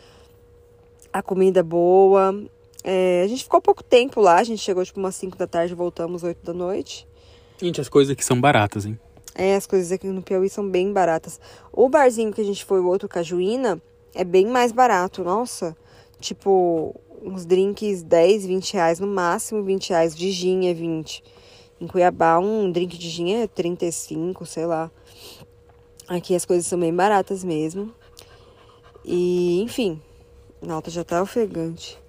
a 1.11 1.21
comida 1.21 1.61
boa. 1.63 2.43
É, 2.83 3.21
a 3.23 3.27
gente 3.27 3.43
ficou 3.43 3.61
pouco 3.61 3.83
tempo 3.83 4.19
lá, 4.19 4.37
a 4.37 4.43
gente 4.43 4.61
chegou 4.61 4.83
tipo 4.83 4.99
umas 4.99 5.15
5 5.15 5.37
da 5.37 5.47
tarde, 5.47 5.73
voltamos 5.73 6.23
8 6.23 6.43
da 6.43 6.53
noite. 6.53 7.07
Gente, 7.57 7.79
as 7.79 7.87
coisas 7.87 8.11
aqui 8.11 8.25
são 8.25 8.39
baratas, 8.39 8.85
hein? 8.85 8.99
É, 9.35 9.55
as 9.55 9.65
coisas 9.65 9.91
aqui 9.91 10.07
no 10.07 10.21
Piauí 10.21 10.49
são 10.49 10.67
bem 10.67 10.91
baratas. 10.91 11.39
O 11.71 11.89
barzinho 11.89 12.33
que 12.33 12.41
a 12.41 12.43
gente 12.43 12.65
foi, 12.65 12.79
o 12.79 12.87
outro 12.87 13.07
Cajuína, 13.07 13.81
é 14.13 14.23
bem 14.23 14.45
mais 14.47 14.71
barato, 14.71 15.23
nossa. 15.23 15.75
Tipo, 16.19 16.95
uns 17.21 17.45
drinks 17.45 18.03
10, 18.03 18.45
20 18.45 18.73
reais 18.73 18.99
no 18.99 19.07
máximo, 19.07 19.63
20 19.63 19.89
reais 19.89 20.15
de 20.15 20.29
gin 20.31 20.67
é 20.67 20.73
20. 20.73 21.23
Em 21.83 21.87
Cuiabá, 21.87 22.39
um 22.39 22.71
drink 22.71 22.97
de 22.97 23.09
gin 23.09 23.33
é 23.33 23.45
35, 23.45 24.45
sei 24.45 24.65
lá. 24.65 24.89
Aqui 26.07 26.33
as 26.33 26.45
coisas 26.45 26.65
são 26.65 26.79
bem 26.79 26.95
baratas 26.95 27.43
mesmo. 27.43 27.93
E, 29.03 29.61
enfim, 29.61 30.01
Nalta 30.61 30.89
já 30.89 31.03
tá 31.03 31.21
ofegante. 31.21 32.01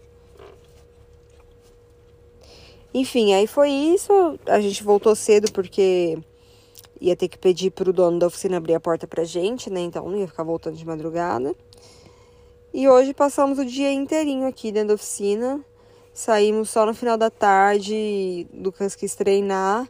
Enfim, 2.95 3.35
aí 3.35 3.49
foi 3.49 3.71
isso. 3.71 4.39
A 4.47 4.61
gente 4.61 4.85
voltou 4.85 5.13
cedo 5.17 5.51
porque 5.51 6.19
ia 7.01 7.17
ter 7.17 7.27
que 7.27 7.37
pedir 7.37 7.73
pro 7.73 7.93
dono 7.93 8.21
da 8.21 8.29
oficina 8.29 8.59
abrir 8.59 8.75
a 8.75 8.81
porta 8.81 9.09
pra 9.09 9.25
gente, 9.25 9.69
né? 9.71 9.81
Então 9.81 10.09
não 10.09 10.17
ia 10.17 10.29
ficar 10.29 10.45
voltando 10.45 10.77
de 10.77 10.87
madrugada. 10.87 11.53
E 12.73 12.89
hoje 12.89 13.13
passamos 13.13 13.59
o 13.59 13.65
dia 13.65 13.93
inteirinho 13.93 14.47
aqui 14.47 14.71
dentro 14.71 14.91
da 14.91 14.95
oficina. 14.95 15.65
Saímos 16.15 16.71
só 16.71 16.87
no 16.87 16.95
final 16.95 17.19
da 17.19 17.29
tarde. 17.29 18.47
Lucas 18.55 18.95
quis 18.95 19.17
treinar. 19.17 19.89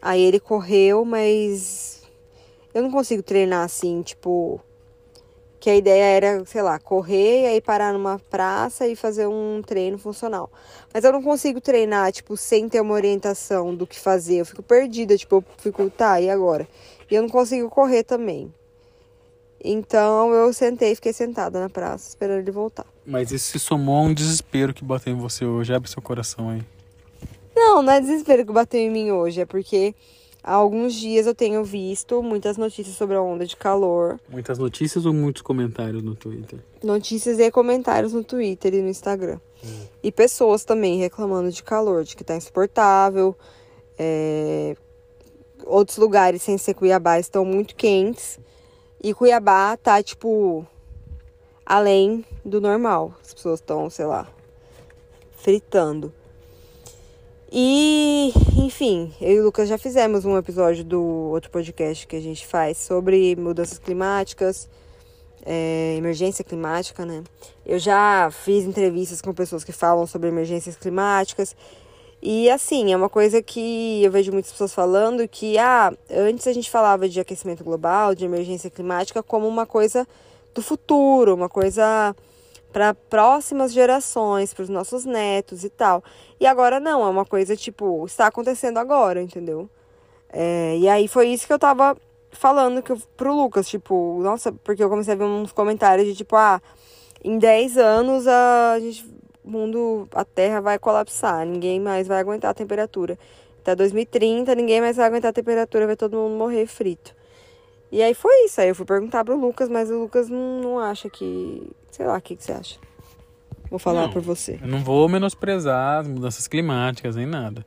Aí 0.00 0.20
ele 0.20 0.40
correu, 0.40 1.04
mas 1.04 2.02
eu 2.74 2.82
não 2.82 2.90
consigo 2.90 3.22
treinar 3.22 3.64
assim, 3.64 4.02
tipo, 4.02 4.60
que 5.60 5.70
a 5.70 5.76
ideia 5.76 6.04
era, 6.04 6.44
sei 6.46 6.62
lá, 6.62 6.78
correr 6.78 7.42
e 7.42 7.46
aí 7.46 7.60
parar 7.60 7.92
numa 7.92 8.18
praça 8.18 8.88
e 8.88 8.96
fazer 8.96 9.28
um 9.28 9.62
treino 9.64 9.98
funcional. 9.98 10.50
Mas 10.92 11.04
eu 11.04 11.12
não 11.12 11.22
consigo 11.22 11.60
treinar, 11.60 12.10
tipo, 12.10 12.36
sem 12.36 12.68
ter 12.68 12.80
uma 12.80 12.94
orientação 12.94 13.74
do 13.74 13.86
que 13.86 14.00
fazer. 14.00 14.38
Eu 14.38 14.46
fico 14.46 14.62
perdida, 14.62 15.16
tipo, 15.16 15.36
eu 15.36 15.44
fico, 15.58 15.88
tá, 15.90 16.20
e 16.20 16.30
agora? 16.30 16.66
E 17.08 17.14
eu 17.14 17.22
não 17.22 17.28
consigo 17.28 17.68
correr 17.68 18.02
também. 18.02 18.52
Então 19.64 20.32
eu 20.32 20.52
sentei, 20.52 20.94
fiquei 20.94 21.12
sentada 21.12 21.60
na 21.60 21.68
praça, 21.68 22.08
esperando 22.08 22.40
ele 22.40 22.50
voltar. 22.50 22.86
Mas 23.06 23.30
isso 23.30 23.52
se 23.52 23.58
somou 23.58 23.96
a 23.96 24.02
um 24.02 24.14
desespero 24.14 24.74
que 24.74 24.84
bateu 24.84 25.12
em 25.12 25.18
você 25.18 25.44
hoje. 25.44 25.72
Abre 25.72 25.88
seu 25.88 26.02
coração 26.02 26.50
aí. 26.50 26.62
Não, 27.54 27.82
não 27.82 27.92
é 27.92 28.00
desespero 28.00 28.44
que 28.44 28.52
bateu 28.52 28.80
em 28.80 28.90
mim 28.90 29.10
hoje, 29.10 29.40
é 29.40 29.46
porque 29.46 29.94
Há 30.44 30.54
alguns 30.54 30.94
dias 30.94 31.26
eu 31.26 31.34
tenho 31.34 31.62
visto 31.62 32.20
muitas 32.20 32.56
notícias 32.56 32.96
sobre 32.96 33.14
a 33.14 33.22
onda 33.22 33.46
de 33.46 33.56
calor. 33.56 34.18
Muitas 34.28 34.58
notícias 34.58 35.06
ou 35.06 35.14
muitos 35.14 35.40
comentários 35.40 36.02
no 36.02 36.16
Twitter? 36.16 36.58
Notícias 36.82 37.38
e 37.38 37.48
comentários 37.48 38.12
no 38.12 38.24
Twitter 38.24 38.74
e 38.74 38.82
no 38.82 38.88
Instagram. 38.88 39.38
Hum. 39.64 39.86
E 40.02 40.10
pessoas 40.10 40.64
também 40.64 40.98
reclamando 40.98 41.52
de 41.52 41.62
calor, 41.62 42.02
de 42.02 42.16
que 42.16 42.24
tá 42.24 42.34
insuportável. 42.34 43.36
É... 43.96 44.76
Outros 45.64 45.96
lugares 45.96 46.42
sem 46.42 46.58
ser 46.58 46.74
Cuiabá 46.74 47.20
estão 47.20 47.44
muito 47.44 47.76
quentes. 47.76 48.40
E 49.02 49.12
Cuiabá 49.12 49.76
tá, 49.76 50.00
tipo, 50.00 50.64
além 51.66 52.24
do 52.44 52.60
normal. 52.60 53.12
As 53.20 53.34
pessoas 53.34 53.58
estão, 53.58 53.90
sei 53.90 54.04
lá, 54.04 54.28
fritando. 55.36 56.12
E, 57.50 58.32
enfim, 58.56 59.12
eu 59.20 59.30
e 59.32 59.40
o 59.40 59.44
Lucas 59.44 59.68
já 59.68 59.76
fizemos 59.76 60.24
um 60.24 60.38
episódio 60.38 60.84
do 60.84 61.02
outro 61.02 61.50
podcast 61.50 62.06
que 62.06 62.14
a 62.14 62.20
gente 62.20 62.46
faz 62.46 62.78
sobre 62.78 63.34
mudanças 63.34 63.78
climáticas, 63.78 64.68
é, 65.44 65.96
emergência 65.98 66.44
climática, 66.44 67.04
né? 67.04 67.24
Eu 67.66 67.80
já 67.80 68.30
fiz 68.30 68.64
entrevistas 68.64 69.20
com 69.20 69.34
pessoas 69.34 69.64
que 69.64 69.72
falam 69.72 70.06
sobre 70.06 70.28
emergências 70.28 70.76
climáticas. 70.76 71.56
E 72.24 72.48
assim, 72.48 72.92
é 72.92 72.96
uma 72.96 73.08
coisa 73.08 73.42
que 73.42 74.04
eu 74.04 74.10
vejo 74.12 74.30
muitas 74.30 74.52
pessoas 74.52 74.72
falando 74.72 75.26
que 75.26 75.58
ah, 75.58 75.92
antes 76.08 76.46
a 76.46 76.52
gente 76.52 76.70
falava 76.70 77.08
de 77.08 77.18
aquecimento 77.18 77.64
global, 77.64 78.14
de 78.14 78.24
emergência 78.24 78.70
climática 78.70 79.24
como 79.24 79.48
uma 79.48 79.66
coisa 79.66 80.06
do 80.54 80.62
futuro, 80.62 81.34
uma 81.34 81.48
coisa 81.48 82.14
para 82.72 82.94
próximas 82.94 83.72
gerações, 83.72 84.54
para 84.54 84.62
os 84.62 84.68
nossos 84.68 85.04
netos 85.04 85.64
e 85.64 85.68
tal. 85.68 86.02
E 86.38 86.46
agora 86.46 86.78
não, 86.78 87.04
é 87.04 87.08
uma 87.08 87.24
coisa 87.24 87.56
tipo, 87.56 88.06
está 88.06 88.28
acontecendo 88.28 88.78
agora, 88.78 89.20
entendeu? 89.20 89.68
É, 90.32 90.76
e 90.78 90.88
aí 90.88 91.08
foi 91.08 91.28
isso 91.28 91.44
que 91.46 91.52
eu 91.52 91.58
tava 91.58 91.96
falando 92.30 92.82
que 92.82 92.92
eu, 92.92 92.98
pro 93.16 93.34
Lucas, 93.34 93.68
tipo, 93.68 94.20
nossa, 94.22 94.52
porque 94.52 94.82
eu 94.82 94.88
comecei 94.88 95.14
a 95.14 95.16
ver 95.16 95.24
uns 95.24 95.50
comentários 95.52 96.06
de 96.06 96.14
tipo, 96.14 96.36
ah, 96.36 96.62
em 97.22 97.36
10 97.36 97.78
anos 97.78 98.26
a 98.28 98.78
gente, 98.80 99.04
o 99.44 99.50
mundo, 99.50 100.08
a 100.14 100.24
Terra 100.24 100.60
vai 100.60 100.78
colapsar, 100.78 101.44
ninguém 101.46 101.80
mais 101.80 102.06
vai 102.06 102.20
aguentar 102.20 102.50
a 102.50 102.54
temperatura. 102.54 103.18
Até 103.60 103.74
2030 103.76 104.54
ninguém 104.54 104.80
mais 104.80 104.96
vai 104.96 105.06
aguentar 105.06 105.30
a 105.30 105.32
temperatura, 105.32 105.86
vai 105.86 105.96
todo 105.96 106.16
mundo 106.16 106.36
morrer 106.36 106.66
frito. 106.66 107.14
E 107.92 108.02
aí 108.02 108.14
foi 108.14 108.46
isso. 108.46 108.60
Aí 108.60 108.68
eu 108.68 108.74
fui 108.74 108.86
perguntar 108.86 109.22
pro 109.22 109.38
Lucas, 109.38 109.68
mas 109.68 109.90
o 109.90 109.98
Lucas 110.00 110.30
não, 110.30 110.60
não 110.60 110.78
acha 110.78 111.10
que. 111.10 111.70
Sei 111.90 112.06
lá, 112.06 112.16
o 112.16 112.20
que, 112.22 112.34
que 112.34 112.42
você 112.42 112.52
acha? 112.52 112.78
Vou 113.68 113.78
falar 113.78 114.08
por 114.08 114.22
você. 114.22 114.58
Eu 114.60 114.68
não 114.68 114.82
vou 114.82 115.08
menosprezar 115.08 116.00
as 116.00 116.08
mudanças 116.08 116.48
climáticas 116.48 117.16
nem 117.16 117.26
nada. 117.26 117.64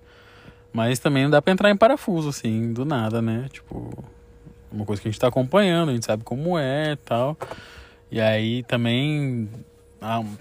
Mas 0.74 1.00
também 1.00 1.24
não 1.24 1.30
dá 1.30 1.42
pra 1.42 1.54
entrar 1.54 1.70
em 1.70 1.78
parafuso, 1.78 2.30
assim, 2.30 2.74
do 2.74 2.84
nada, 2.86 3.22
né? 3.22 3.48
Tipo, 3.52 3.92
uma 4.72 4.86
coisa 4.86 5.02
que 5.02 5.08
a 5.08 5.12
gente 5.12 5.20
tá 5.20 5.28
acompanhando, 5.28 5.90
a 5.90 5.94
gente 5.94 6.06
sabe 6.06 6.24
como 6.24 6.58
é 6.58 6.94
e 6.94 6.96
tal. 6.98 7.38
E 8.12 8.20
aí 8.20 8.64
também 8.64 9.50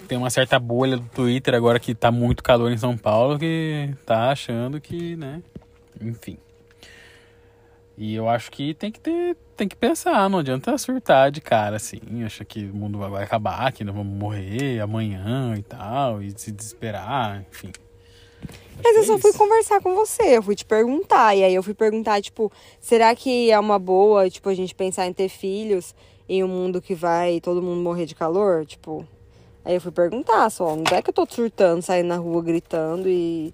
tem 0.08 0.18
uma 0.18 0.30
certa 0.30 0.58
bolha 0.58 0.96
do 0.96 1.08
Twitter 1.08 1.54
agora 1.54 1.78
que 1.78 1.94
tá 1.94 2.10
muito 2.10 2.42
calor 2.42 2.70
em 2.70 2.76
São 2.76 2.96
Paulo 2.96 3.38
que 3.38 3.94
tá 4.04 4.30
achando 4.30 4.80
que, 4.80 5.16
né? 5.16 5.42
Enfim. 6.00 6.38
E 7.96 8.14
eu 8.14 8.28
acho 8.28 8.50
que 8.50 8.74
tem 8.74 8.90
que 8.90 8.98
ter, 8.98 9.36
tem 9.56 9.68
que 9.68 9.76
pensar, 9.76 10.28
não 10.28 10.40
adianta 10.40 10.76
surtar 10.76 11.30
de 11.30 11.40
cara 11.40 11.76
assim, 11.76 12.00
achar 12.24 12.44
que 12.44 12.64
o 12.64 12.74
mundo 12.74 12.98
vai 12.98 13.22
acabar, 13.22 13.72
que 13.72 13.84
nós 13.84 13.94
vamos 13.94 14.18
morrer 14.18 14.80
amanhã 14.80 15.54
e 15.56 15.62
tal, 15.62 16.20
e 16.20 16.32
se 16.36 16.50
desesperar, 16.50 17.44
enfim. 17.48 17.70
Mas 18.82 18.96
eu 18.96 19.02
é 19.02 19.06
só 19.06 19.18
fui 19.18 19.30
isso. 19.30 19.38
conversar 19.38 19.80
com 19.80 19.94
você, 19.94 20.36
eu 20.36 20.42
fui 20.42 20.56
te 20.56 20.64
perguntar. 20.64 21.36
E 21.36 21.44
aí 21.44 21.54
eu 21.54 21.62
fui 21.62 21.74
perguntar, 21.74 22.20
tipo, 22.20 22.50
será 22.80 23.14
que 23.14 23.50
é 23.50 23.58
uma 23.58 23.78
boa, 23.78 24.28
tipo, 24.28 24.48
a 24.48 24.54
gente 24.54 24.74
pensar 24.74 25.06
em 25.06 25.12
ter 25.12 25.28
filhos 25.28 25.94
em 26.28 26.42
um 26.42 26.48
mundo 26.48 26.82
que 26.82 26.94
vai 26.94 27.40
todo 27.40 27.62
mundo 27.62 27.80
morrer 27.80 28.06
de 28.06 28.14
calor? 28.14 28.66
Tipo. 28.66 29.06
Aí 29.64 29.74
eu 29.74 29.80
fui 29.80 29.92
perguntar 29.92 30.50
só. 30.50 30.76
Não 30.76 30.84
é 30.92 31.00
que 31.00 31.10
eu 31.10 31.14
tô 31.14 31.26
surtando, 31.28 31.82
saindo 31.82 32.08
na 32.08 32.16
rua 32.16 32.42
gritando 32.42 33.08
e. 33.08 33.52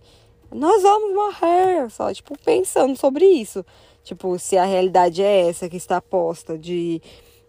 Nós 0.52 0.82
vamos 0.82 1.14
morrer! 1.14 1.88
Só, 1.90 2.12
tipo, 2.12 2.36
pensando 2.44 2.96
sobre 2.96 3.24
isso. 3.24 3.64
Tipo, 4.02 4.38
se 4.38 4.56
a 4.56 4.64
realidade 4.64 5.22
é 5.22 5.48
essa 5.48 5.68
que 5.68 5.76
está 5.76 6.00
posta, 6.00 6.58
de 6.58 7.00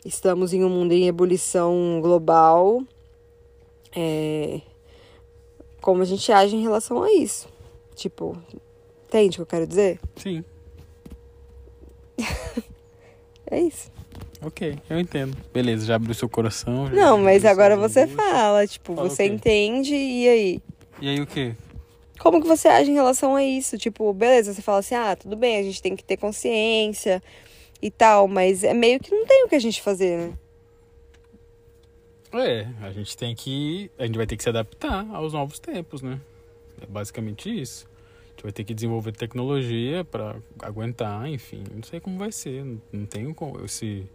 estamos 0.05 0.53
em 0.53 0.63
um 0.63 0.69
mundo 0.69 0.91
em 0.91 1.07
ebulição 1.07 1.99
global. 2.01 2.83
É 3.95 4.61
como 5.81 6.03
a 6.03 6.05
gente 6.05 6.31
age 6.31 6.55
em 6.55 6.61
relação 6.61 7.01
a 7.01 7.11
isso. 7.11 7.49
Tipo, 7.95 8.37
entende 9.07 9.29
o 9.29 9.37
que 9.37 9.41
eu 9.41 9.45
quero 9.47 9.67
dizer? 9.67 9.99
Sim, 10.15 10.43
É 13.49 13.59
isso. 13.59 13.91
Ok, 14.41 14.77
eu 14.89 14.99
entendo. 14.99 15.35
Beleza, 15.53 15.85
já 15.85 15.95
abriu 15.95 16.13
seu 16.13 16.29
coração. 16.29 16.89
Não, 16.89 17.17
mas 17.17 17.45
agora 17.45 17.75
você 17.77 18.01
angústia. 18.01 18.23
fala, 18.23 18.67
tipo, 18.67 18.95
Fala 18.95 19.07
o 19.07 19.09
você 19.09 19.27
quê? 19.27 19.33
entende 19.35 19.93
e 19.95 20.27
aí? 20.29 20.61
E 21.01 21.09
aí 21.09 21.21
o 21.21 21.27
quê? 21.27 21.55
Como 22.19 22.41
que 22.41 22.47
você 22.47 22.67
age 22.67 22.91
em 22.91 22.93
relação 22.93 23.35
a 23.35 23.43
isso? 23.43 23.77
Tipo, 23.77 24.13
beleza, 24.13 24.53
você 24.53 24.61
fala 24.61 24.79
assim, 24.79 24.93
ah, 24.95 25.15
tudo 25.15 25.35
bem, 25.35 25.57
a 25.57 25.63
gente 25.63 25.81
tem 25.81 25.95
que 25.95 26.03
ter 26.03 26.17
consciência 26.17 27.21
e 27.81 27.89
tal, 27.89 28.27
mas 28.27 28.63
é 28.63 28.73
meio 28.73 28.99
que 28.99 29.09
não 29.09 29.25
tem 29.25 29.43
o 29.45 29.49
que 29.49 29.55
a 29.55 29.59
gente 29.59 29.81
fazer, 29.81 30.17
né? 30.17 30.33
É, 32.33 32.67
a 32.81 32.91
gente 32.91 33.17
tem 33.17 33.35
que. 33.35 33.91
A 33.99 34.05
gente 34.05 34.15
vai 34.15 34.25
ter 34.25 34.37
que 34.37 34.43
se 34.43 34.49
adaptar 34.49 35.05
aos 35.13 35.33
novos 35.33 35.59
tempos, 35.59 36.01
né? 36.01 36.19
É 36.81 36.85
basicamente 36.85 37.49
isso. 37.49 37.85
A 38.27 38.29
gente 38.31 38.43
vai 38.43 38.51
ter 38.53 38.63
que 38.63 38.73
desenvolver 38.73 39.11
tecnologia 39.11 40.05
para 40.05 40.35
aguentar, 40.59 41.27
enfim. 41.27 41.63
Não 41.75 41.83
sei 41.83 41.99
como 41.99 42.17
vai 42.17 42.31
ser. 42.31 42.63
Não, 42.63 42.81
não 42.93 43.05
tenho 43.05 43.35
co- 43.35 43.59
esse 43.65 44.05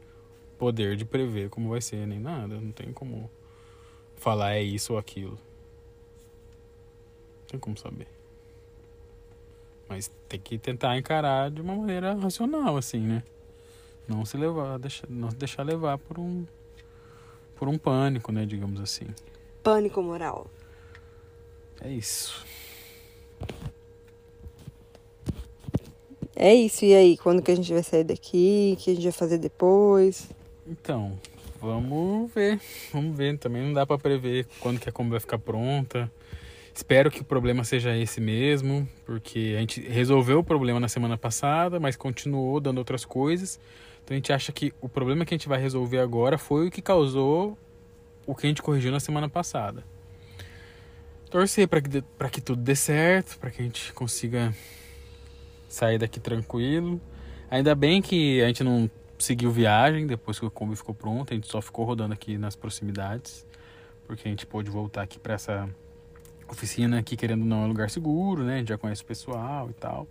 poder 0.59 0.97
de 0.97 1.05
prever 1.05 1.49
como 1.51 1.71
vai 1.71 1.81
ser, 1.81 2.07
nem 2.07 2.19
nada. 2.19 2.61
Não 2.61 2.73
tenho 2.73 2.93
como 2.93 3.31
falar 4.17 4.55
é 4.55 4.63
isso 4.63 4.95
ou 4.95 4.99
aquilo. 4.99 5.39
Não 7.41 7.47
tem 7.49 7.61
como 7.61 7.77
saber. 7.77 8.09
Mas 9.89 10.11
tem 10.29 10.41
que 10.41 10.59
tentar 10.59 10.97
encarar 10.97 11.51
de 11.51 11.61
uma 11.61 11.75
maneira 11.75 12.15
racional, 12.15 12.77
assim, 12.77 13.01
né? 13.01 13.23
Não 14.09 14.25
se 14.25 14.37
levar, 14.37 14.79
deixar, 14.79 15.09
não 15.09 15.31
se 15.31 15.37
deixar 15.37 15.63
levar 15.63 15.99
por 15.99 16.19
um 16.19 16.45
por 17.57 17.69
um 17.69 17.79
pânico, 17.79 18.31
né, 18.31 18.45
digamos 18.45 18.81
assim. 18.81 19.07
Pânico 19.63 20.03
moral. 20.03 20.47
É 21.81 21.91
isso. 21.91 22.45
É 26.35 26.55
isso, 26.55 26.85
e 26.85 26.95
aí? 26.95 27.17
Quando 27.17 27.41
que 27.41 27.51
a 27.51 27.55
gente 27.55 27.73
vai 27.73 27.83
sair 27.83 28.05
daqui? 28.05 28.75
O 28.75 28.83
que 28.83 28.91
a 28.91 28.95
gente 28.95 29.05
vai 29.05 29.13
fazer 29.13 29.39
depois? 29.39 30.29
Então, 30.69 31.19
vamos 31.61 32.33
ver. 32.33 32.61
Vamos 32.93 33.17
ver. 33.17 33.39
Também 33.39 33.63
não 33.63 33.73
dá 33.73 33.87
pra 33.87 33.99
prever 33.99 34.47
quando 34.61 34.81
que 34.81 34.89
a 34.89 34.93
Kombi 34.93 35.11
vai 35.11 35.21
ficar 35.21 35.39
pronta. 35.39 36.11
Espero 36.75 37.11
que 37.11 37.23
o 37.23 37.25
problema 37.25 37.65
seja 37.65 37.97
esse 37.97 38.21
mesmo, 38.21 38.87
porque 39.07 39.55
a 39.57 39.61
gente 39.61 39.81
resolveu 39.81 40.41
o 40.41 40.45
problema 40.45 40.79
na 40.79 40.89
semana 40.89 41.17
passada, 41.17 41.81
mas 41.81 41.97
continuou 41.97 42.61
dando 42.61 42.77
outras 42.77 43.05
coisas. 43.05 43.59
Então 44.05 44.15
a 44.15 44.19
gente 44.19 44.31
acha 44.33 44.53
que 44.53 44.75
o 44.81 44.89
problema 44.89 45.25
que 45.25 45.33
a 45.33 45.39
gente 45.39 45.49
vai 45.49 45.59
resolver 45.59 45.99
agora 45.99 46.37
foi 46.37 46.69
o 46.69 46.71
que 46.71 46.83
causou 46.83 47.57
o 48.27 48.35
que 48.35 48.47
a 48.47 48.49
gente 48.49 48.61
corrigiu 48.61 48.93
na 48.93 49.01
semana 49.01 49.29
passada. 49.29 49.85
Torcer 51.31 51.67
para 51.67 51.81
que, 51.81 52.03
pra 52.19 52.29
que 52.29 52.41
tudo 52.41 52.61
dê 52.61 52.77
certo, 52.77 53.39
para 53.39 53.51
que 53.51 53.63
a 53.63 53.65
gente 53.65 53.93
consiga 53.95 54.55
sair 55.69 55.99
daqui 55.99 56.21
tranquilo. 56.21 57.01
Ainda 57.51 57.75
bem 57.75 58.03
que 58.03 58.43
a 58.43 58.49
gente 58.49 58.63
não 58.63 58.91
seguiu 59.19 59.51
viagem 59.51 60.07
depois 60.07 60.39
que 60.39 60.47
o 60.47 60.51
Kombi 60.51 60.77
ficou 60.77 60.95
pronto, 60.95 61.33
a 61.33 61.35
gente 61.35 61.47
só 61.47 61.61
ficou 61.61 61.85
rodando 61.85 62.13
aqui 62.13 62.39
nas 62.39 62.57
proximidades, 62.57 63.47
porque 64.07 64.29
a 64.29 64.31
gente 64.31 64.47
pôde 64.47 64.71
voltar 64.71 65.03
aqui 65.03 65.19
para 65.19 65.35
essa 65.35 65.69
oficina 66.49 67.03
que 67.03 67.17
querendo 67.17 67.43
ou 67.43 67.47
não 67.47 67.63
é 67.63 67.65
um 67.65 67.69
lugar 67.69 67.91
seguro, 67.91 68.45
né? 68.45 68.57
A 68.57 68.59
gente 68.59 68.69
já 68.69 68.79
conhece 68.79 69.03
o 69.03 69.07
pessoal 69.07 69.69
e 69.71 69.75
tal. 69.75 70.07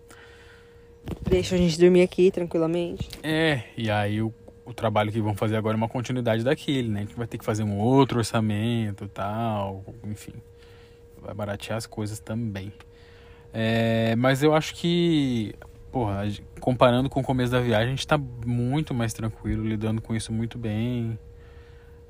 Deixa 1.21 1.55
a 1.55 1.57
gente 1.57 1.79
dormir 1.79 2.01
aqui 2.01 2.31
tranquilamente. 2.31 3.09
É, 3.21 3.63
e 3.77 3.89
aí 3.89 4.21
o, 4.21 4.33
o 4.65 4.73
trabalho 4.73 5.11
que 5.11 5.21
vão 5.21 5.35
fazer 5.35 5.55
agora 5.55 5.75
é 5.75 5.77
uma 5.77 5.87
continuidade 5.87 6.43
daquele, 6.43 6.89
né? 6.89 6.99
A 6.99 7.03
gente 7.03 7.15
vai 7.15 7.27
ter 7.27 7.37
que 7.37 7.45
fazer 7.45 7.63
um 7.63 7.77
outro 7.77 8.17
orçamento 8.17 9.05
e 9.05 9.07
tal, 9.07 9.83
enfim. 10.03 10.33
Vai 11.21 11.33
baratear 11.33 11.77
as 11.77 11.85
coisas 11.85 12.19
também. 12.19 12.73
É, 13.53 14.15
mas 14.17 14.43
eu 14.43 14.53
acho 14.53 14.75
que, 14.75 15.55
porra, 15.95 16.27
comparando 16.59 17.09
com 17.09 17.21
o 17.21 17.23
começo 17.23 17.53
da 17.53 17.61
viagem, 17.61 17.87
a 17.87 17.95
gente 17.95 18.05
tá 18.05 18.17
muito 18.17 18.93
mais 18.93 19.13
tranquilo, 19.13 19.65
lidando 19.65 20.01
com 20.01 20.13
isso 20.13 20.29
muito 20.29 20.57
bem. 20.57 21.17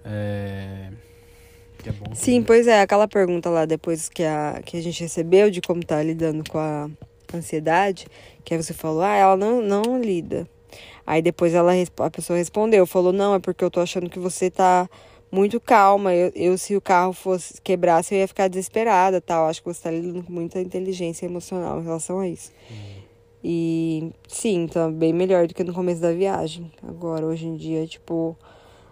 É, 0.03 0.89
é. 1.85 1.91
Sim, 2.15 2.31
também. 2.31 2.43
pois 2.43 2.65
é, 2.65 2.81
aquela 2.81 3.07
pergunta 3.07 3.47
lá 3.47 3.63
depois 3.65 4.09
que 4.09 4.23
a, 4.23 4.59
que 4.65 4.77
a 4.77 4.81
gente 4.81 5.03
recebeu 5.03 5.51
de 5.51 5.61
como 5.61 5.85
tá 5.85 6.01
lidando 6.01 6.43
com 6.49 6.57
a 6.57 6.89
ansiedade, 7.31 8.07
que 8.43 8.55
aí 8.55 8.63
você 8.63 8.73
falou, 8.73 9.03
ah, 9.03 9.15
ela 9.15 9.37
não, 9.37 9.61
não 9.61 10.01
lida. 10.01 10.49
Aí 11.05 11.21
depois 11.21 11.53
ela, 11.53 11.71
a 11.99 12.09
pessoa 12.09 12.39
respondeu, 12.39 12.87
falou, 12.87 13.13
não, 13.13 13.35
é 13.35 13.39
porque 13.39 13.63
eu 13.63 13.69
tô 13.69 13.79
achando 13.79 14.09
que 14.09 14.17
você 14.17 14.49
tá 14.49 14.89
muito 15.31 15.59
calma. 15.59 16.11
Eu, 16.11 16.31
eu 16.33 16.57
se 16.57 16.75
o 16.75 16.81
carro 16.81 17.13
fosse 17.13 17.61
quebrasse, 17.61 18.15
eu 18.15 18.19
ia 18.19 18.27
ficar 18.27 18.47
desesperada, 18.47 19.21
tal. 19.21 19.47
Acho 19.47 19.61
que 19.61 19.71
você 19.71 19.83
tá 19.83 19.91
lidando 19.91 20.23
com 20.23 20.33
muita 20.33 20.59
inteligência 20.59 21.27
emocional 21.27 21.79
em 21.79 21.83
relação 21.83 22.19
a 22.19 22.27
isso. 22.27 22.51
E 23.47 24.11
sim, 24.27 24.65
tá 24.65 24.89
bem 24.89 25.13
melhor 25.13 25.45
do 25.45 25.53
que 25.53 25.63
no 25.63 25.71
começo 25.71 26.01
da 26.01 26.11
viagem. 26.11 26.71
Agora, 26.81 27.27
hoje 27.27 27.45
em 27.45 27.55
dia, 27.55 27.85
tipo, 27.85 28.35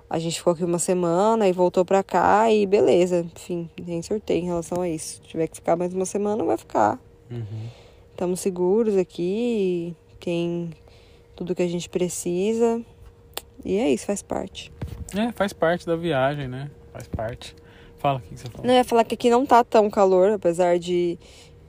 a 0.08 0.20
gente 0.20 0.38
ficou 0.38 0.54
aqui 0.54 0.64
uma 0.64 0.78
semana 0.78 1.48
e 1.48 1.52
voltou 1.52 1.84
pra 1.84 2.04
cá 2.04 2.52
e 2.52 2.68
beleza. 2.68 3.26
Enfim, 3.36 3.68
nem 3.84 4.00
sorteio 4.04 4.44
em 4.44 4.46
relação 4.46 4.80
a 4.80 4.88
isso. 4.88 5.16
Se 5.16 5.22
tiver 5.22 5.48
que 5.48 5.56
ficar 5.56 5.76
mais 5.76 5.92
uma 5.92 6.06
semana, 6.06 6.44
vai 6.44 6.56
ficar. 6.56 7.00
Uhum. 7.32 7.68
Estamos 8.12 8.42
seguros 8.42 8.96
aqui, 8.96 9.96
tem 10.20 10.70
tudo 11.36 11.56
que 11.56 11.64
a 11.64 11.68
gente 11.68 11.90
precisa. 11.90 12.80
E 13.66 13.78
é 13.78 13.90
isso, 13.90 14.06
faz 14.06 14.22
parte. 14.22 14.72
É, 15.18 15.32
faz 15.32 15.52
parte 15.52 15.84
da 15.84 15.96
viagem, 15.96 16.48
né? 16.48 16.70
Faz 16.92 17.08
parte. 17.08 17.56
Fala 17.98 18.20
o 18.20 18.22
que 18.22 18.36
que 18.36 18.40
você 18.40 18.50
falou. 18.52 18.68
Não, 18.68 18.74
eu 18.76 18.78
ia 18.78 18.84
falar 18.84 19.04
que 19.04 19.16
aqui 19.16 19.32
não 19.32 19.48
tá 19.48 19.64
tão 19.64 19.90
calor, 19.90 20.34
apesar 20.34 20.78
de, 20.78 21.18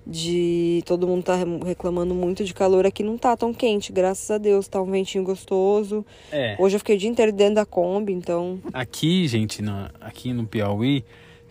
de 0.06 0.82
todo 0.84 1.06
mundo 1.06 1.22
tá 1.22 1.34
re- 1.36 1.60
reclamando 1.64 2.14
muito 2.14 2.44
de 2.44 2.52
calor, 2.52 2.84
aqui 2.84 3.02
não 3.02 3.16
tá 3.16 3.36
tão 3.36 3.54
quente, 3.54 3.92
graças 3.92 4.30
a 4.30 4.38
Deus. 4.38 4.68
Tá 4.68 4.80
um 4.82 4.90
ventinho 4.90 5.24
gostoso. 5.24 6.04
É. 6.30 6.56
Hoje 6.58 6.76
eu 6.76 6.80
fiquei 6.80 6.96
o 6.96 6.98
dia 6.98 7.08
inteiro 7.08 7.32
dentro 7.32 7.54
da 7.56 7.66
Kombi, 7.66 8.12
então. 8.12 8.58
Aqui, 8.72 9.26
gente, 9.26 9.62
na, 9.62 9.90
aqui 10.00 10.32
no 10.32 10.46
Piauí, 10.46 11.04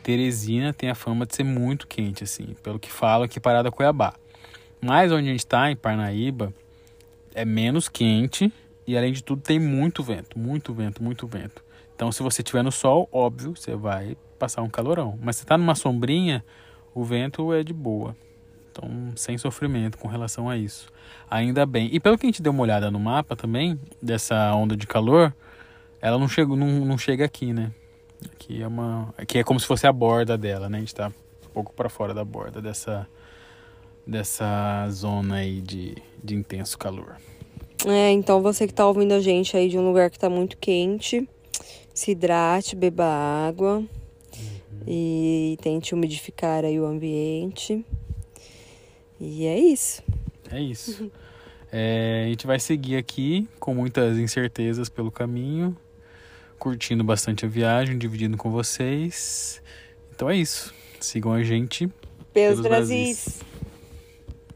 Teresina 0.04 0.74
tem 0.74 0.90
a 0.90 0.96
fama 0.96 1.26
de 1.26 1.36
ser 1.36 1.44
muito 1.44 1.88
quente, 1.88 2.24
assim, 2.24 2.56
pelo 2.62 2.78
que 2.78 2.92
falam 2.92 3.24
aqui 3.26 3.40
Parada 3.40 3.72
Cuiabá. 3.72 4.14
Mas 4.80 5.12
onde 5.12 5.30
a 5.30 5.32
gente 5.32 5.48
tá, 5.48 5.72
em 5.72 5.76
Parnaíba, 5.76 6.54
é 7.34 7.46
menos 7.46 7.88
quente 7.88 8.52
e 8.86 8.98
além 8.98 9.14
de 9.14 9.24
tudo 9.24 9.42
tem 9.42 9.60
muito 9.60 10.04
vento, 10.04 10.38
muito 10.38 10.74
vento, 10.74 11.02
muito 11.02 11.26
vento. 11.26 11.64
Então 11.96 12.12
se 12.12 12.22
você 12.22 12.42
estiver 12.42 12.64
no 12.64 12.72
sol, 12.72 13.08
óbvio, 13.12 13.56
você 13.56 13.76
vai 13.76 14.18
passar 14.38 14.62
um 14.62 14.70
calorão. 14.70 15.18
Mas 15.22 15.38
se 15.38 15.46
tá 15.46 15.58
numa 15.58 15.74
sombrinha, 15.74 16.44
o 16.94 17.04
vento 17.04 17.54
é 17.54 17.64
de 17.64 17.72
boa. 17.74 18.16
Então, 18.74 18.89
sem 19.15 19.38
sofrimento 19.38 20.00
com 20.00 20.08
relação 20.08 20.50
a 20.50 20.58
isso. 20.58 20.88
Ainda 21.30 21.63
bem. 21.63 21.89
E 21.94 22.00
pelo 22.00 22.18
que 22.18 22.25
a 22.25 22.27
gente 22.30 22.42
deu 22.42 22.51
uma 22.51 22.63
olhada 22.63 22.89
no 22.89 23.00
mapa 23.00 23.36
também, 23.36 23.80
dessa 24.01 24.51
onda 24.56 24.75
de 24.75 24.88
calor, 24.88 25.34
ela 26.01 26.18
não 26.18 26.27
chega, 26.27 26.56
não, 26.56 26.84
não 26.84 26.98
chega 26.98 27.24
aqui, 27.24 27.53
né? 27.53 27.72
Aqui 28.34 28.63
é 28.63 28.68
uma. 28.68 29.13
Aqui 29.15 29.38
é 29.38 29.44
como 29.44 29.60
se 29.60 29.68
fosse 29.68 29.86
a 29.86 29.94
borda 29.94 30.36
dela, 30.38 30.68
né? 30.70 30.77
A 30.77 30.80
gente 30.80 30.96
tá 30.96 31.10
um 31.10 31.50
pouco 31.53 31.72
para 31.74 31.88
fora 31.88 32.13
da 32.13 32.25
borda 32.25 32.62
dessa, 32.62 33.08
dessa 34.08 34.89
zona 34.89 35.36
aí 35.36 35.62
de, 35.62 35.96
de 36.24 36.34
intenso 36.34 36.77
calor. 36.77 37.18
É, 37.86 38.12
então 38.12 38.42
você 38.42 38.65
que 38.65 38.74
tá 38.74 38.88
ouvindo 38.88 39.13
a 39.13 39.20
gente 39.20 39.56
aí 39.56 39.70
de 39.70 39.77
um 39.77 39.86
lugar 39.86 40.10
que 40.10 40.18
tá 40.18 40.30
muito 40.30 40.58
quente, 40.58 41.27
se 41.94 42.12
hidrate, 42.12 42.75
beba 42.75 43.06
água 43.06 43.77
uhum. 43.77 43.88
e 44.88 45.58
tente 45.62 45.94
umidificar 45.94 46.63
aí 46.65 46.80
o 46.80 46.86
ambiente. 46.86 47.86
E 49.20 49.46
é 49.46 49.60
isso. 49.60 50.03
É 50.51 50.60
isso. 50.60 51.12
É, 51.75 52.25
a 52.27 52.29
gente 52.29 52.46
vai 52.46 52.60
seguir 52.60 52.98
aqui 52.98 53.50
com 53.60 53.74
muitas 53.74 54.20
incertezas 54.20 54.89
pelo 54.89 55.12
caminho, 55.12 55.75
curtindo 56.60 57.03
bastante 57.03 57.48
a 57.48 57.50
viagem, 57.50 57.98
dividindo 57.98 58.38
com 58.38 58.51
vocês. 58.51 59.60
Então 60.15 60.29
é 60.29 60.36
isso. 60.36 60.72
Sigam 61.00 61.34
a 61.34 61.41
gente 61.41 61.88
pelos, 62.32 62.32
pelos 62.32 62.62
Brasis. 62.62 63.24
Brasis. 63.25 63.53